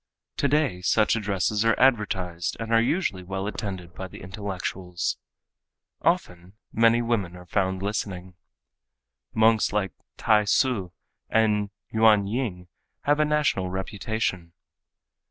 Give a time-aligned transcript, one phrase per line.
[0.35, 5.19] Today such addresses are advertised and are usually well attended by the intellectuals.
[6.01, 8.33] Often many women are found listening.
[9.35, 10.91] Monks like T'ai Hsü
[11.29, 12.67] and Yuan Ying
[13.01, 14.53] have a national reputation.